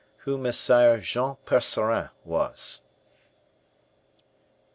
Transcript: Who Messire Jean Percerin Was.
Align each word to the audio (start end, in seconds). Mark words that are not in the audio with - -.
Who 0.25 0.35
Messire 0.39 0.99
Jean 0.99 1.37
Percerin 1.45 2.09
Was. 2.25 2.81